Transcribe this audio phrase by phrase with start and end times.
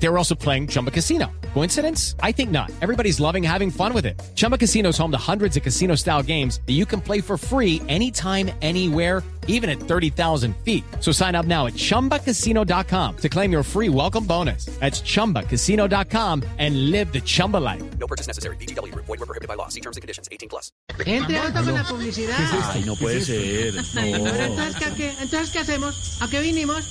[0.00, 1.26] They were also playing Chumba Casino.
[1.54, 2.14] Coincidence?
[2.22, 2.70] I think not.
[2.82, 4.20] Everybody's loving having fun with it.
[4.36, 7.36] Chumba Casino is home to hundreds of casino style games that you can play for
[7.36, 10.84] free anytime, anywhere, even at 30,000 feet.
[11.00, 14.66] So sign up now at chumbacasino.com to claim your free welcome bonus.
[14.78, 17.82] That's chumbacasino.com and live the Chumba life.
[17.98, 18.56] No purchase necessary.
[18.56, 18.94] BGW.
[18.94, 19.68] Void were prohibited by law.
[19.68, 20.28] See terms and conditions.
[20.30, 20.70] 18 plus.
[21.06, 22.36] Entre alto con la publicidad.
[22.74, 23.72] Ay, no puede ser.
[23.94, 24.26] Pero No.
[24.44, 26.22] entonces, ¿qué, qué- entonces, ¿qué hacemos?
[26.22, 26.84] ¿A qué vinimos?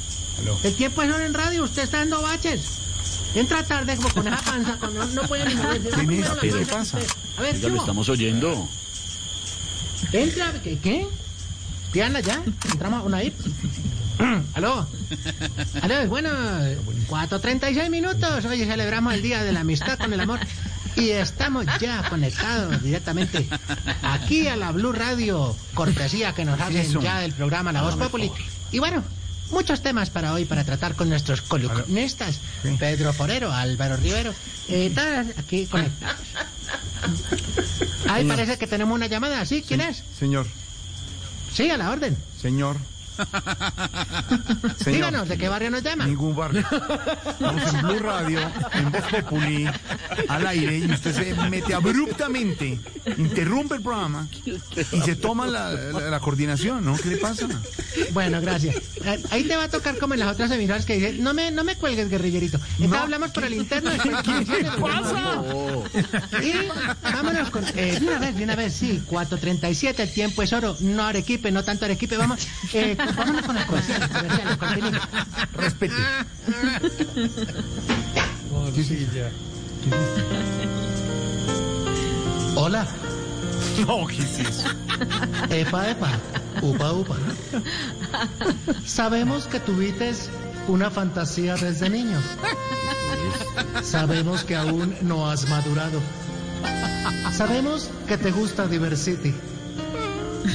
[0.63, 2.83] El tiempo es hora en radio, usted está dando baches.
[3.35, 5.89] Entra tarde como con esa panza, cuando no puede ni moverse.
[5.89, 6.29] ¿Quién es?
[6.29, 6.97] ¿Qué pasa?
[6.97, 8.67] A ver, Oiga, ¿qué lo estamos oyendo.
[10.11, 10.77] Entra, ¿qué?
[10.79, 11.07] ¿Qué?
[11.93, 12.41] Diana, ya.
[12.71, 13.35] Entramos a una IP.
[14.55, 14.87] Aló.
[15.81, 16.29] Aló, bueno.
[17.09, 18.45] 4.36 minutos.
[18.45, 20.39] Hoy celebramos el Día de la Amistad con el Amor.
[20.95, 23.47] Y estamos ya conectados directamente
[24.01, 28.31] aquí a la Blue Radio, cortesía que nos hacen ya del programa La Voz Populi.
[28.71, 29.03] Y bueno,
[29.51, 32.39] muchos temas para hoy para tratar con nuestros columnistas.
[32.79, 34.33] Pedro Forero, Álvaro Rivero.
[34.69, 34.93] Eh,
[35.37, 36.17] aquí conectados.
[38.09, 39.45] Ahí parece que tenemos una llamada.
[39.45, 39.63] ¿Sí?
[39.67, 40.03] ¿Quién es?
[40.17, 40.47] Señor,
[41.53, 42.15] Sí, a la orden.
[42.41, 42.77] señor.
[44.77, 46.05] Señor, Díganos, ¿de qué barrio nos llama?
[46.05, 46.63] ningún barrio.
[47.27, 48.39] Estamos en Blue Radio,
[48.73, 49.67] en Voz Populi,
[50.27, 52.79] al aire, y usted se mete abruptamente,
[53.17, 56.95] interrumpe el programa y se toma la, la- la coordinación, ¿no?
[56.97, 57.47] ¿Qué le pasa?
[58.11, 58.75] Bueno, gracias.
[59.03, 61.51] Eh, Ahí te va a tocar como en las otras emisoras que dicen, no me,
[61.51, 62.59] no me cuelgues, guerrillerito.
[62.79, 63.91] Entonces hablamos por el interno.
[64.01, 64.09] ¿Qué
[64.63, 65.43] le pasa?
[66.43, 66.53] Y
[67.13, 67.63] vámonos con...
[67.75, 69.01] eh, de una vez, de una vez, sí.
[69.09, 70.75] 4.37, el tiempo es oro.
[70.79, 72.17] No Arequipe, no tanto Arequipe.
[72.17, 74.99] Vamos, eh, vámonos con comerciales, continúe.
[75.53, 75.95] Respete.
[82.55, 82.87] Hola,
[83.85, 84.67] No, ¿qué es eso?
[85.49, 86.09] epa, epa,
[86.61, 87.15] upa, upa.
[88.85, 90.13] Sabemos que tuviste
[90.67, 92.19] una fantasía desde niño.
[93.83, 95.99] Sabemos que aún no has madurado.
[97.31, 99.33] Sabemos que te gusta Diversity.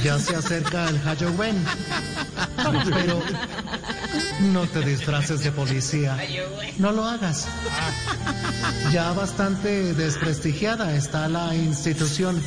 [0.01, 1.63] Ya se acerca el Halloween.
[2.85, 3.21] Pero
[4.51, 6.17] no te disfraces de policía.
[6.77, 7.47] No lo hagas.
[8.91, 12.41] Ya bastante desprestigiada está la institución.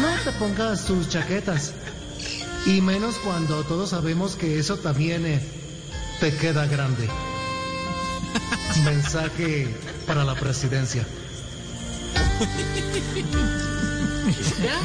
[0.00, 1.72] No te pongas tus chaquetas.
[2.66, 5.40] Y menos cuando todos sabemos que eso también eh,
[6.20, 7.08] te queda grande.
[8.84, 9.72] Mensaje
[10.06, 11.06] para la presidencia.
[14.32, 14.78] Qué.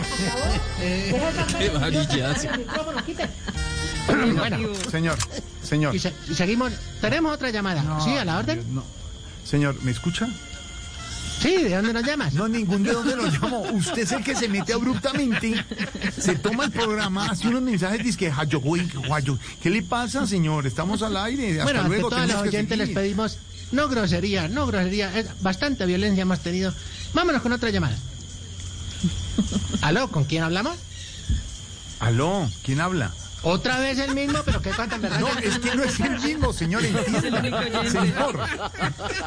[4.33, 4.57] Bueno,
[4.89, 5.17] Señor,
[5.63, 5.95] señor.
[5.95, 6.73] y, se- y seguimos.
[6.99, 7.83] Tenemos otra llamada.
[7.83, 8.63] No, ¿Sí, a la orden?
[8.73, 8.83] No.
[9.45, 10.27] Señor, ¿me escucha?
[11.39, 12.33] Sí, ¿de dónde nos llamas?
[12.33, 13.61] No, ningún de dónde lo llamo.
[13.71, 15.65] Usted es el que se mete abruptamente,
[16.15, 18.31] se toma el programa, hace unos mensajes, dice que
[19.61, 20.67] ¿Qué le pasa, señor?
[20.67, 21.51] Estamos al aire.
[21.53, 22.09] Hasta bueno, ante luego.
[22.09, 23.37] todos los oyentes les pedimos
[23.71, 25.17] no grosería, no grosería.
[25.17, 26.73] Es bastante violencia hemos tenido.
[27.13, 27.95] Vámonos con otra llamada.
[29.81, 30.09] ¿Aló?
[30.09, 30.77] ¿Con quién hablamos?
[31.99, 33.11] Aló, ¿quién habla?
[33.43, 35.19] Otra vez el mismo, pero qué cosa verdad.
[35.19, 37.89] No, es que no es el mismo, señor, entienda.
[37.89, 38.39] Señor,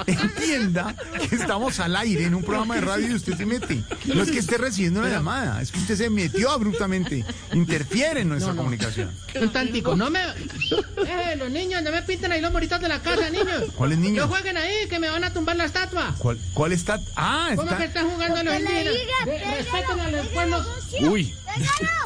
[0.07, 0.95] entienda
[1.29, 3.83] que estamos al aire en un programa de radio y usted se mete.
[4.15, 8.29] No es que esté recibiendo una llamada, es que usted se metió abruptamente, interfiere en
[8.29, 8.63] nuestra No, no.
[8.63, 9.11] comunicación.
[9.41, 10.21] Un tantico, no me...
[10.23, 13.65] Eh, los niños, no me pinten ahí los moritos de la casa, niños.
[13.75, 14.27] ¿Cuáles niños?
[14.27, 16.15] No jueguen ahí, que me van a tumbar la estatua.
[16.19, 17.01] ¿Cuál, cuál está?
[17.17, 17.85] Ah, ¿Cómo que está.
[17.85, 20.67] están jugando los Respeten a los pueblos.
[21.03, 21.35] Uy,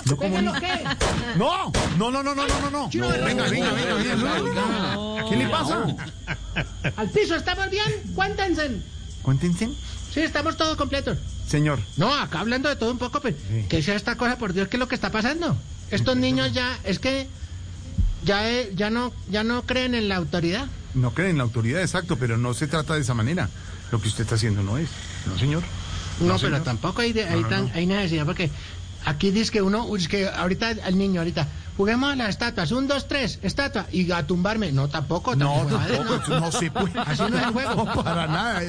[0.07, 0.61] No, ¿cómo ¿Déjenlo no?
[0.61, 0.85] qué?
[1.37, 2.91] No, no, no, no, no, no, no, no.
[2.91, 4.15] Chino, Venga, venga, venga, venga.
[4.17, 5.29] no, no.
[5.29, 5.87] ¿Qué le pasa?
[6.97, 7.85] Al piso, ¿estamos bien?
[8.15, 8.81] Cuéntense.
[9.23, 9.69] Cuéntense.
[10.13, 11.19] Sí, estamos todos completos.
[11.47, 13.35] Señor, No, acá hablando de todo un poco, pues,
[13.69, 15.57] ¿qué sea esta cosa, por Dios, qué es lo que está pasando?
[15.91, 17.27] Estos niños ya, es que
[18.25, 20.67] ya, eh, ya no, ya no creen en la autoridad.
[20.95, 23.49] no creen en la autoridad, exacto, pero no se trata de esa manera.
[23.91, 24.89] Lo que usted está haciendo no es.
[25.27, 25.63] No, señor.
[26.21, 26.65] No, No, pero señor.
[26.65, 27.75] tampoco hay, de- hay, no, tan- no.
[27.75, 28.51] hay necesidad, porque
[29.09, 31.47] aquí dice que uno, es que ahorita el niño, ahorita,
[31.77, 34.73] juguemos a las estatuas, un, dos, tres, estatua, y a tumbarme.
[34.73, 35.77] No, tampoco, No, tampoco.
[35.79, 36.93] madre, tampoco, eso no se puede.
[37.07, 37.85] Así no es el juego.
[37.85, 38.61] No, para nada.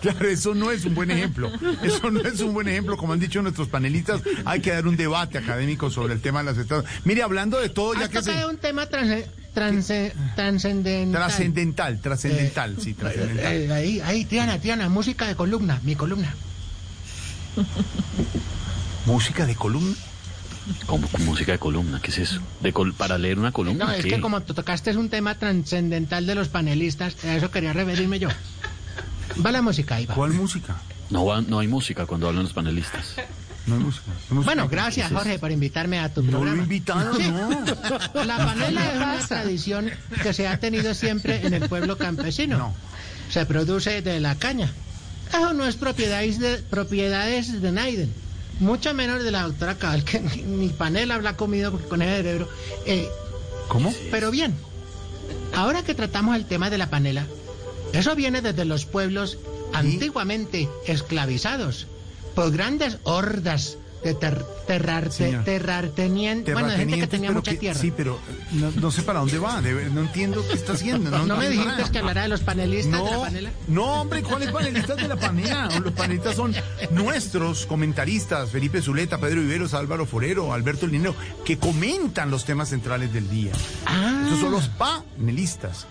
[0.00, 1.50] claro, eso no es un buen ejemplo.
[1.82, 2.96] Eso no es un buen ejemplo.
[2.96, 6.46] Como han dicho nuestros panelistas, hay que dar un debate académico sobre el tema de
[6.46, 6.90] las estatuas.
[7.04, 8.46] Mire, hablando de todo, ya que se...
[8.46, 11.12] un tema transe- transe- trascendental.
[11.20, 13.52] Trascendental, trascendental, sí, trascendental.
[13.52, 16.34] Eh, ahí, ahí, Triana, Triana, música de columna, mi columna.
[19.06, 19.94] ¿Música de columna?
[20.86, 22.40] como con música de columna, ¿qué es eso?
[22.62, 23.84] De col- para leer una columna.
[23.84, 24.12] No, es ¿qué?
[24.12, 28.18] que como tú tocaste es un tema trascendental de los panelistas, a eso quería referirme
[28.18, 28.30] yo.
[29.44, 30.14] Va la música, va.
[30.14, 30.76] ¿Cuál música?
[31.10, 33.04] No, va- no hay música cuando hablan los panelistas.
[33.66, 34.04] No hay música.
[34.06, 34.54] no hay música.
[34.54, 36.62] Bueno, gracias Jorge por invitarme a tu No lo he programa.
[36.62, 37.30] invitado, Sí.
[37.30, 38.24] no.
[38.24, 39.90] La panela es una tradición
[40.22, 42.56] que se ha tenido siempre en el pueblo campesino.
[42.56, 42.74] No.
[43.28, 44.72] Se produce de la caña.
[45.28, 48.12] Eso no es propiedades de, propiedades de Naiden.
[48.60, 52.48] Mucho menos de la doctora Cabal, que ni, panela habrá comido con ese cerebro.
[52.86, 53.08] Eh,
[53.68, 53.92] ¿Cómo?
[54.10, 54.54] pero bien,
[55.54, 57.26] ahora que tratamos el tema de la panela,
[57.92, 59.38] eso viene desde los pueblos
[59.72, 61.86] antiguamente esclavizados
[62.34, 65.44] por grandes hordas de ter, terrar- Señor.
[65.44, 67.80] terrartenien- bueno, de gente que tenía mucha que- tierra.
[67.80, 68.18] Sí, pero
[68.52, 69.60] no, no sé para dónde va.
[69.62, 71.10] de no entiendo qué está haciendo.
[71.10, 73.50] No, ¿No me dijiste que hablará de los panelistas de la No, panela?
[73.68, 75.68] no, hombre, ¿cuáles panelistas de la panela?
[75.82, 76.54] Los panelistas son
[76.90, 81.14] nuestros comentaristas, Felipe Zuleta, Pedro Viveros, Álvaro Forero, Alberto Linero,
[81.44, 83.52] que comentan los temas centrales del día.
[83.86, 85.86] Ah, Esos son los panelistas.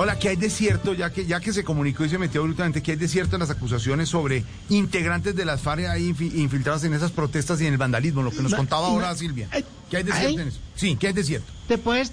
[0.00, 2.82] Hola, ¿qué hay de cierto, ya que, ya que se comunicó y se metió brutalmente,
[2.84, 6.84] qué hay de cierto en las acusaciones sobre integrantes de las FARC ahí infi- infiltrados
[6.84, 9.12] en esas protestas y en el vandalismo, lo que nos No, contaba ahora.
[9.16, 9.48] Silvia?
[9.50, 10.20] Ay, ¿Qué hay de ay.
[10.20, 10.58] cierto en eso?
[10.76, 11.52] Sí, ¿qué hay de cierto?
[11.66, 12.12] ¿Te puedes,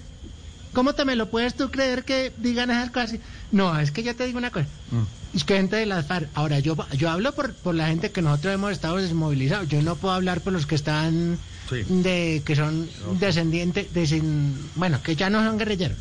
[0.73, 3.19] cómo te me lo puedes tú creer que digan esas cosas?
[3.51, 4.65] No, es que yo te digo una cosa.
[4.89, 5.35] Mm.
[5.37, 6.27] Es que gente de las FARC.
[6.33, 9.67] Ahora, yo, yo hablo por, por la gente que nosotros hemos estado desmovilizados.
[9.69, 11.37] Yo no puedo hablar por los que están
[11.69, 11.83] Sí.
[11.87, 12.89] de que son
[13.19, 15.97] descendientes, de sin- bueno, que ya no son guerrilleros.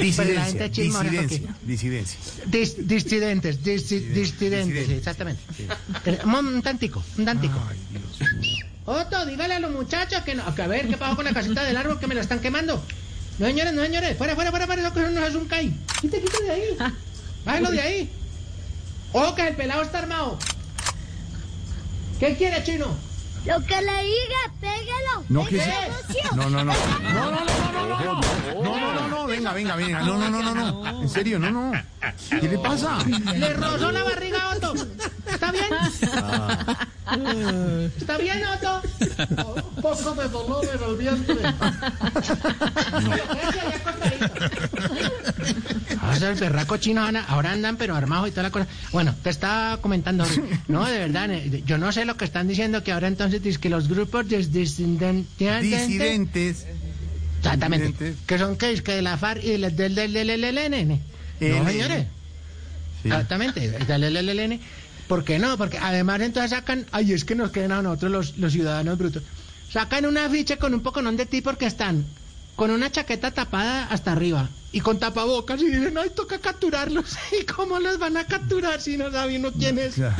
[0.00, 2.18] Disidencia, disidencia, disidencia.
[2.46, 5.42] Dis- disidentes, disi- disidentes, exactamente.
[6.24, 7.58] Un, un tantico, un tantico.
[8.84, 10.54] Otto, dígale a los muchachos que no.
[10.54, 12.82] Que a ver, ¿qué pasó con la casita del árbol que me la están quemando?
[13.38, 14.16] No, señores, no, señores.
[14.16, 14.82] Fuera, fuera, fuera, fuera.
[14.82, 15.72] Eso que no es un CAI.
[16.00, 16.62] Quite, quite de ahí.
[17.44, 18.10] Bájalo de ahí.
[19.12, 20.38] Ojo, que el pelado está armado.
[22.20, 22.94] ¿Qué quiere, chino?
[23.44, 25.24] Lo que le diga, pégalo.
[25.28, 25.58] No, sí.
[26.34, 26.72] No, no, no.
[26.72, 28.20] No, no, no, no, no, no.
[28.62, 29.26] No, no, no, no.
[29.26, 30.00] Venga, venga, venga.
[30.00, 31.02] No, no, no, no, no.
[31.02, 31.72] En serio, no, no.
[32.28, 32.98] ¿Qué le pasa?
[33.04, 34.74] Le rozó la barriga a Otto.
[35.26, 35.66] ¿Está bien?
[37.96, 38.82] ¿Está bien, Otto?
[39.46, 41.36] Un poco de dolor en el vientre.
[46.00, 48.66] Ah, esos berracos chinos ahora- ahora andan pero armados y toda la cosa.
[48.92, 50.24] Bueno, te estaba comentando,
[50.68, 51.28] no, de verdad,
[51.66, 54.48] yo no sé lo que están diciendo que ahora entonces dice que los grupos dis-
[54.48, 56.66] disidentes, Disidentes.
[57.38, 60.88] exactamente, que son que, que de la FARC y del del del.
[61.40, 62.06] No, señores.
[63.02, 63.08] Sí.
[63.08, 64.60] Exactamente, del LLN.
[65.08, 65.56] ¿Por qué no?
[65.56, 69.22] Porque además entonces sacan, ay, es que nos quedan a nosotros los, los ciudadanos brutos.
[69.72, 72.04] Sacan una afiche con un poconón de ti porque están
[72.56, 77.06] con una chaqueta tapada hasta arriba y con tapabocas y dicen, ay, toca capturarlos.
[77.40, 79.94] ¿Y cómo los van a capturar si no sabe uno quién es?
[79.94, 80.16] Claro,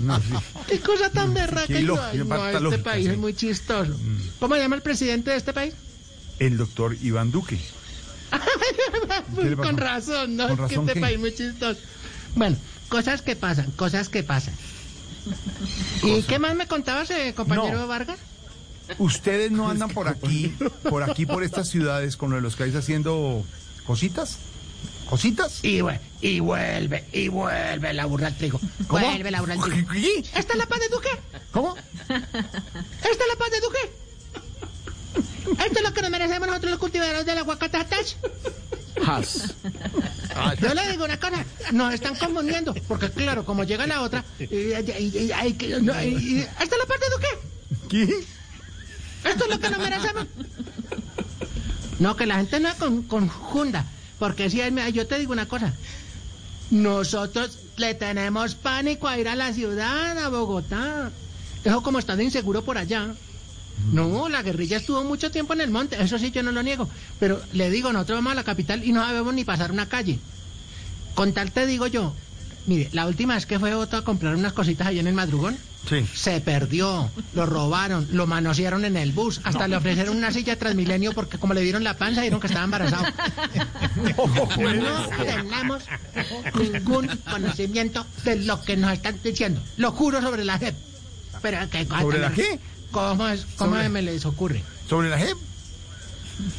[0.00, 0.26] No, sí.
[0.68, 1.80] Qué cosa tan berraca.
[1.80, 3.12] No, este lógica, país sí.
[3.12, 3.94] es muy chistoso.
[4.40, 5.74] ¿Cómo se llama el presidente de este país?
[6.38, 7.58] El doctor Iván Duque.
[9.56, 10.48] Con razón, ¿no?
[10.48, 11.00] ¿Con es que razón este qué?
[11.00, 11.80] país es muy chistoso.
[12.34, 12.56] Bueno,
[12.88, 14.54] cosas que pasan, cosas que pasan.
[16.02, 17.86] ¿Y qué más me contabas, eh, compañero No.
[17.86, 18.18] Vargas?
[18.98, 20.54] ¿Ustedes no andan por aquí,
[20.88, 23.44] por aquí, por estas ciudades con lo de los que vais haciendo
[23.84, 24.38] cositas?
[25.10, 25.60] ¿Cositas?
[25.64, 28.60] Y, vue- y vuelve, y vuelve la burra al trigo.
[28.86, 29.04] ¿Cómo?
[29.08, 29.92] Vuelve la burra al trigo.
[29.92, 31.08] ¿Esta es la paz de Duque?
[31.52, 31.76] ¿Cómo?
[31.76, 35.62] ¿Esta es la paz de Duque?
[35.64, 37.78] ¿Esto es lo que nos merecemos nosotros los cultivadores del aguacate?
[39.06, 39.54] Has.
[40.60, 44.44] Yo le digo una cosa, nos están confundiendo, porque claro, como llega la otra, y,
[44.44, 47.28] no, ¿esta es la paz de Duque?
[47.88, 48.02] ¿Qué?
[49.28, 50.26] Esto es lo que nos merecemos.
[51.98, 53.84] No, que la gente no con, conjunda.
[54.18, 54.60] Porque si
[54.92, 55.72] yo te digo una cosa.
[56.70, 61.10] Nosotros le tenemos pánico a ir a la ciudad, a Bogotá.
[61.64, 63.14] Eso como está de inseguro por allá.
[63.92, 66.88] No, la guerrilla estuvo mucho tiempo en el monte, eso sí yo no lo niego.
[67.20, 70.18] Pero le digo, nosotros vamos a la capital y no sabemos ni pasar una calle.
[71.16, 72.12] Con tal te digo yo,
[72.66, 75.56] mire, la última vez que fue Otto a comprar unas cositas allá en el madrugón,
[75.88, 76.04] Sí.
[76.14, 81.12] se perdió, lo robaron, lo manosearon en el bus, hasta le ofrecieron una silla Transmilenio
[81.12, 83.04] porque como le dieron la panza dijeron que estaba embarazado.
[83.96, 85.82] No tenemos
[86.60, 89.62] ningún conocimiento de lo que nos están diciendo.
[89.78, 90.74] Lo juro sobre la JEP.
[91.40, 92.58] Pero que ¿Sobre la qué?
[92.90, 94.62] ¿Cómo, es, cómo Sobre- me les ocurre?
[94.88, 95.36] ¿Sobre la JEP?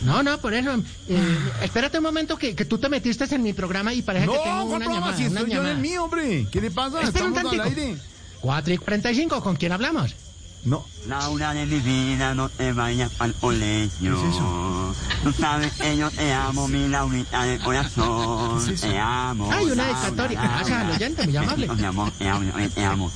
[0.04, 0.72] No, no, por eso.
[1.08, 4.32] eh, espérate un momento que, que tú te metiste en mi programa y parece No,
[4.34, 4.96] que tengo ¿cuál una programa?
[4.96, 5.18] llamada.
[5.18, 5.82] Si una estoy yo en el llamada.
[5.82, 6.48] mío, hombre.
[6.52, 7.02] ¿Qué le pasa?
[7.02, 7.82] Espera un Estamos al tantico.
[7.88, 7.98] aire.
[8.42, 10.16] 4 y 45, ¿con quién hablamos?
[10.64, 10.86] No.
[11.08, 14.22] Laura de mi vida, no te vayas al colegio.
[14.22, 14.96] ¿Qué es eso?
[15.24, 18.60] Tú sabes que yo te amo, mi Laurita de corazón.
[18.66, 18.88] ¿Qué es eso?
[18.88, 19.50] Te amo.
[19.52, 20.42] Ay, una Laura, dedicatoria.
[20.42, 20.56] Laura.
[20.58, 21.68] Gracias al oyente, muy amable.
[21.68, 23.12] Mi amor, te amo, te amo.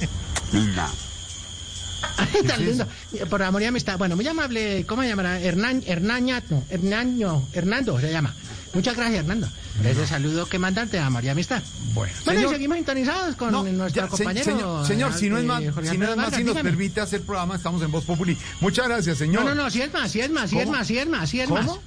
[0.53, 0.89] Linda.
[2.17, 2.88] Ay, tan lindo.
[3.29, 3.98] Por amor y amistad.
[3.98, 5.39] Bueno, muy amable, ¿cómo se llamará?
[5.39, 8.34] Hernán, Hernañato, Hernaño, Hernando se llama.
[8.74, 9.50] Muchas gracias, Hernando.
[9.84, 11.62] Ese saludo que mandarte a María Amistad.
[11.93, 14.46] Bueno, Bueno, señor- y seguimos sintonizados con No, nuestro ya, se- compañero.
[14.46, 17.55] señor, señor, si no es más, si no es más, si nos permite hacer programa,
[17.58, 18.38] estamos en Voz Populi.
[18.62, 19.43] Muchas gracias, señor.
[19.43, 20.77] No, no, no, si es más, si es más, si es ¿Cómo?
[20.77, 21.62] más, si es más, si es ¿Cómo?
[21.62, 21.79] más.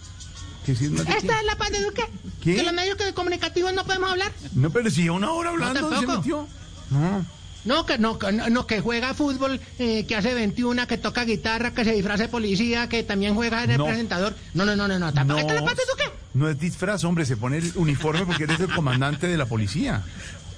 [0.67, 1.19] ¿Que si es más de qué?
[1.19, 2.05] Esta es la paz de Duque.
[2.43, 2.57] ¿Qué?
[2.57, 4.33] Que los medios comunicativos no podemos hablar.
[4.53, 6.19] No, pero si una hora hablando se tampoco.
[6.19, 6.49] metió.
[6.91, 7.25] No.
[7.65, 11.25] No, que no, que no, no, que juega fútbol, eh, que hace 21, que toca
[11.25, 13.87] guitarra, que se disfraza de policía, que también juega de No.
[13.87, 14.35] presentador.
[14.53, 15.13] No, no, no, no, no.
[15.13, 15.41] Tampoco.
[15.41, 16.17] Es la paz de Duque.
[16.35, 20.03] no es disfraz, hombre, se pone el uniforme porque eres el comandante de la policía.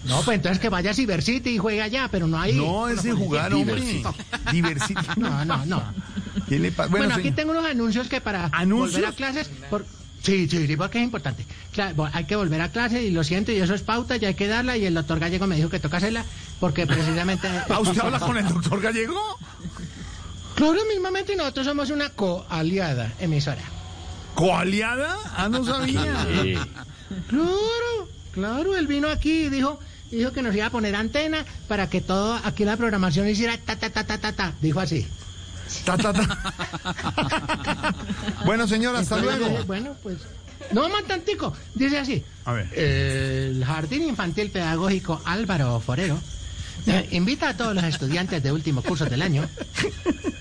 [0.05, 2.55] No, pues entonces que vaya a Cyber City y juegue allá, pero no ahí.
[2.57, 3.83] No, es de jugar, hombre.
[4.53, 5.05] Diversión.
[5.17, 5.83] No, no, no.
[6.49, 6.71] ¿Qué le?
[6.71, 8.93] Bueno, aquí tengo unos anuncios que para ¿Anuncios?
[9.01, 9.51] volver a clases.
[9.71, 9.85] Por...
[10.26, 11.47] Sí, sí, sí, porque es importante.
[11.73, 14.25] Cla- bo- hay que volver a clase y lo siento, y eso es pauta, y
[14.25, 14.76] hay que darla.
[14.76, 16.25] Y el doctor Gallego me dijo que toca hacerla
[16.59, 17.47] porque precisamente.
[17.68, 19.21] ¿Ah, usted habla con el doctor Gallego?
[20.56, 23.62] Claro, mismamente, y nosotros somos una coaliada emisora.
[24.35, 25.16] ¿Coaliada?
[25.37, 26.26] Ah, no sabía.
[27.28, 29.78] Claro, claro, él vino aquí y dijo,
[30.11, 33.76] dijo que nos iba a poner antena para que todo aquí la programación hiciera ta
[33.76, 34.52] ta ta ta ta ta.
[34.61, 35.06] Dijo así.
[35.85, 37.94] Ta, ta, ta.
[38.44, 39.64] bueno, señor, hasta luego.
[39.64, 40.18] Bueno, pues.
[40.73, 41.52] No más tantico.
[41.75, 42.25] Dice así.
[42.44, 42.68] A ver.
[42.78, 46.18] El Jardín Infantil Pedagógico Álvaro Forero
[46.87, 49.49] eh, invita a todos los estudiantes de último curso del año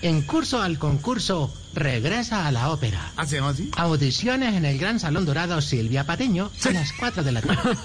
[0.01, 3.11] en curso al concurso Regresa a la Ópera.
[3.17, 3.69] ¿Hacemos así?
[3.75, 7.77] Audiciones en el Gran Salón Dorado Silvia Patiño a las 4 de la tarde.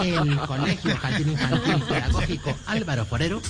[0.02, 3.42] El Colegio Jardín Infantil Pedagógico Álvaro Forero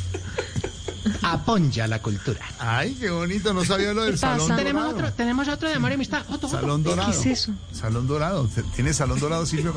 [1.23, 2.41] apoya la cultura.
[2.59, 4.99] Ay, qué bonito, no sabía lo del salón Tenemos dorado.
[4.99, 6.23] otro, tenemos otro de amor y amistad.
[6.31, 6.61] Otro, otro.
[6.61, 7.11] Salón dorado.
[7.11, 7.53] ¿Qué es eso?
[7.73, 8.49] Salón dorado.
[8.75, 9.73] ¿Tiene salón dorado, Silvia?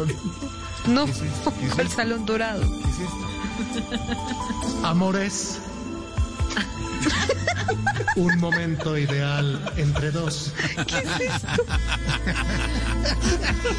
[0.86, 1.54] ¿Qué No, es esto?
[1.60, 2.62] ¿Qué es el salón dorado.
[2.64, 4.88] es esto?
[4.88, 5.60] Amores.
[8.16, 10.52] Un momento ideal entre dos.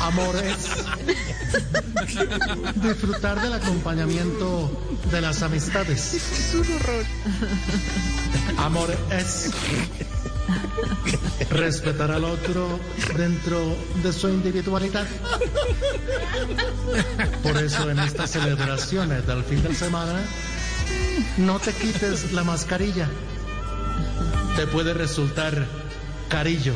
[0.00, 0.56] Amores.
[2.76, 4.70] Disfrutar del acompañamiento
[5.10, 6.14] de las amistades.
[6.14, 7.04] Es un horror.
[8.58, 9.50] Amor es
[11.50, 12.78] respetar al otro
[13.16, 15.06] dentro de su individualidad.
[17.42, 20.20] Por eso en estas celebraciones del fin de semana,
[21.38, 23.08] no te quites la mascarilla.
[24.60, 25.66] Te puede resultar
[26.28, 26.74] carillo.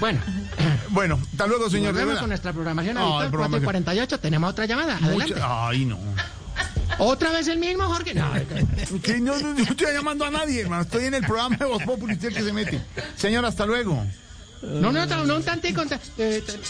[0.00, 0.20] Bueno,
[0.90, 1.92] Bueno, hasta luego, señor.
[1.94, 4.20] de volvemos con nuestra programación habitual, programa 4 y 48.
[4.20, 4.96] Tenemos otra llamada.
[4.96, 5.34] Adelante.
[5.34, 5.98] Mucha- Ay, no.
[6.98, 8.14] ¿Otra vez el mismo, Jorge?
[8.14, 8.30] No,
[9.02, 10.82] Que no, no, no estoy llamando a nadie, hermano.
[10.82, 12.80] Estoy en el programa de Voz Populi, que se mete.
[13.16, 14.04] Señor, hasta luego.
[14.62, 15.82] No, no, no, no un tantico.
[16.18, 16.60] eh, te-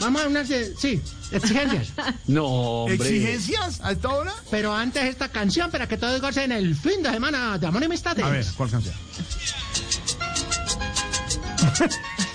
[0.00, 1.00] vamos a unas, eh, sí,
[1.30, 1.92] exigencias.
[2.26, 2.94] no, hombre.
[2.94, 4.34] ¿Exigencias a esta hora?
[4.50, 7.86] Pero antes esta canción para que todos gocen el fin de semana de amor y
[7.86, 8.24] amistades.
[8.24, 8.94] A ver, ¿cuál canción?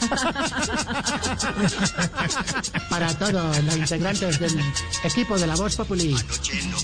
[2.90, 4.60] Para todos los integrantes del
[5.04, 6.16] equipo de la Voz Populi,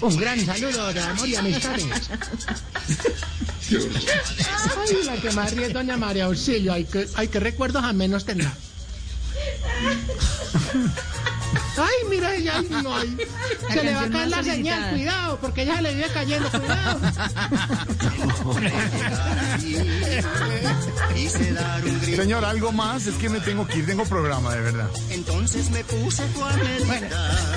[0.02, 1.86] un gran saludo de amor y amistades.
[4.78, 6.74] Ay, la que más ríe doña María Auxilio.
[6.74, 8.54] Ay, que, ay, que recuerdos a menos tendrá.
[11.80, 13.18] Ay, mira, ella, ay, no, ay.
[13.72, 17.00] Se le va a caer la señal, cuidado, porque ella se le vive cayendo, cuidado.
[22.16, 23.08] Señor, algo más.
[23.08, 24.90] Es que me tengo que ir, tengo programa, de verdad.
[25.10, 27.08] entonces me puse tu Bueno,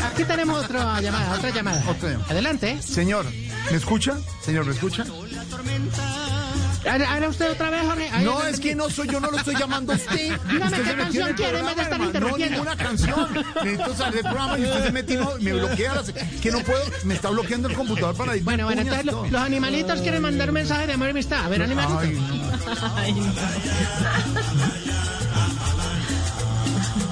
[0.05, 1.85] aquí tenemos otra llamada, otra llamada.
[1.89, 2.31] Otra llamada.
[2.31, 2.83] Adelante.
[2.83, 3.27] Señor,
[3.71, 4.17] ¿me escucha?
[4.45, 5.05] Señor, ¿me escucha?
[6.85, 8.11] ¿Habla usted otra vez, Jorge?
[8.13, 10.17] Ahí, No, es que no soy yo, no lo estoy llamando a usted.
[10.51, 12.57] Dígame Usted qué metió canción quiere en vez de estar interrumpiendo.
[12.57, 13.29] No, ninguna canción.
[13.65, 15.95] Necesito salir del programa y usted se mete y no, me bloquea.
[15.95, 18.43] las- que no puedo, me está bloqueando el computador para ir.
[18.43, 21.45] Bueno, bueno, entonces lo- los animalitos quieren mandar un mensaje de amor y amistad.
[21.45, 22.03] A ver, animalitos.
[22.97, 23.33] Ay, no.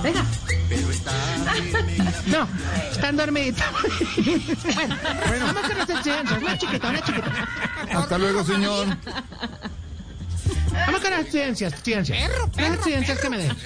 [0.03, 0.25] Venga.
[2.27, 2.49] No,
[2.93, 3.61] están dormidos.
[4.17, 6.43] bueno, vamos con las exigencias.
[6.43, 7.49] Una chiquita, una chiquita.
[7.93, 8.87] Hasta luego, señor.
[10.73, 12.31] Vamos con las exigencias, exigencias.
[12.57, 13.57] Las exigencias que me den.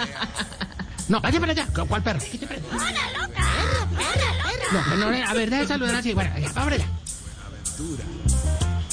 [1.08, 1.66] No, vaya para allá.
[1.86, 2.18] ¿Cuál perro?
[2.20, 2.98] Quite para allá.
[4.72, 6.14] No, no, no, a ver, deje saludar así.
[6.14, 6.86] Bueno, allá, va para allá.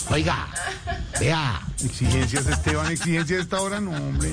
[0.09, 0.47] Oiga,
[1.19, 1.61] vea.
[1.83, 4.29] Exigencias, Esteban, exigencias de esta hora, no, hombre.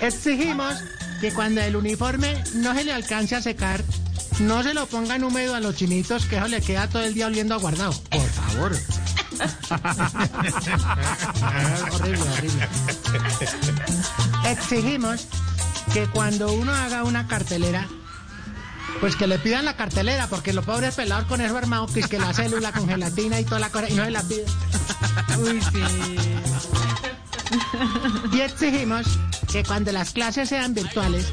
[0.00, 0.74] Exigimos
[1.20, 3.82] que cuando el uniforme no se le alcance a secar,
[4.40, 7.26] no se lo pongan húmedo a los chinitos, que eso le queda todo el día
[7.26, 7.92] oliendo a guardado.
[8.10, 8.76] Por favor.
[11.92, 12.68] Horrible, horrible.
[14.46, 15.26] Exigimos
[15.92, 17.86] que cuando uno haga una cartelera,
[19.00, 22.06] pues que le pidan la cartelera, porque los pobres pelados con eso armado, que es
[22.06, 24.46] que la célula con gelatina y toda la cosa, y no se la piden.
[25.40, 25.82] Uy, sí.
[28.32, 29.06] Y exigimos
[29.50, 31.26] que cuando las clases sean virtuales,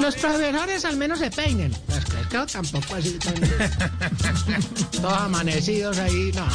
[0.00, 1.76] los profesores al menos se peinen.
[1.86, 3.18] Pues que creo tampoco así.
[5.00, 6.32] Todos amanecidos ahí.
[6.34, 6.46] No,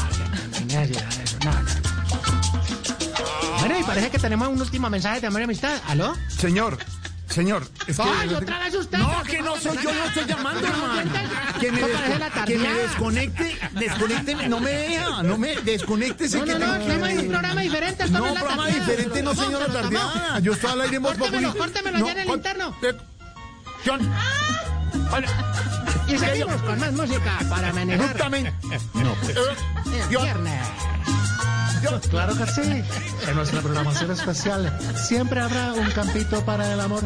[0.73, 1.83] no, no, no.
[3.59, 5.79] Bueno, y parece que tenemos un último mensaje de amor y amistad.
[5.87, 6.15] ¿Aló?
[6.27, 6.77] Señor,
[7.29, 7.67] señor.
[7.87, 8.97] Es que ¡Ay, otra vez usted!
[8.97, 11.11] No, que no soy yo, no estoy llamando, hermano.
[11.59, 16.53] Que me, desco- que me desconecte, desconecte, no me deja, no me desconéctese No, que
[16.53, 18.09] no, no, estamos en un programa diferente.
[18.09, 19.65] No, la programa diferente, no, señora.
[19.67, 20.39] Tardeada.
[20.39, 22.75] Yo estoy al aire en Voz Córtemelo, córtemelo allá en el interno.
[23.85, 24.11] John.
[26.13, 28.53] Y seguimos con más música para manejar Justamente.
[28.93, 29.36] No, pues.
[29.36, 30.24] el John.
[30.24, 30.67] viernes.
[32.10, 32.84] Claro que sí.
[33.27, 37.01] En nuestra programación especial siempre habrá un campito para el amor.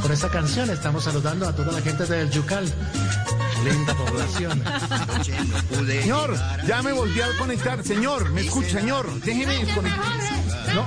[0.00, 2.72] Con esta canción estamos saludando a toda la gente del Yucal.
[3.64, 4.62] Linda población.
[5.86, 7.82] Señor, ya me volví a conectar.
[7.82, 9.20] Señor, me escucha, señor.
[9.20, 10.12] Déjeme desconectar.
[10.74, 10.86] No.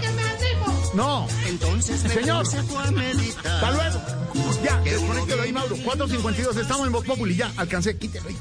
[0.93, 1.27] No.
[1.45, 2.45] Entonces me Señor.
[2.47, 4.16] Hasta luego.
[4.63, 5.75] Ya, desconéctelo ahí, Mauro.
[5.75, 7.35] 452, estamos en Voz Populi.
[7.35, 8.35] Ya, alcancé, quítelo ahí.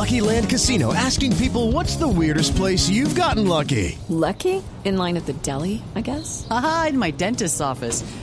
[0.00, 3.98] Lucky Land Casino asking people what's the weirdest place you've gotten lucky?
[4.08, 4.62] Lucky?
[4.84, 6.46] In line at the deli, I guess?
[6.50, 8.02] Aha, in my dentist's office.